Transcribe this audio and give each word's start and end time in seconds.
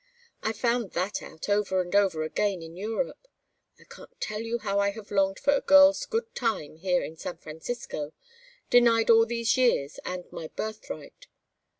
I 0.41 0.51
found 0.51 0.93
that 0.93 1.21
out 1.21 1.47
over 1.47 1.79
and 1.79 1.95
over 1.95 2.23
again 2.23 2.63
in 2.63 2.75
Europe. 2.75 3.27
I 3.79 3.83
can't 3.83 4.19
tell 4.19 4.41
you 4.41 4.57
how 4.57 4.79
I 4.79 4.89
have 4.89 5.11
longed 5.11 5.37
for 5.37 5.53
a 5.53 5.61
girl's 5.61 6.07
good 6.07 6.33
time 6.33 6.77
here 6.77 7.03
in 7.03 7.17
San 7.17 7.37
Francisco 7.37 8.11
denied 8.71 9.11
all 9.11 9.27
these 9.27 9.57
years, 9.57 9.99
and 10.03 10.25
my 10.31 10.47
birthright. 10.47 11.27